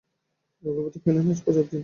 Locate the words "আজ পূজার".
1.29-1.65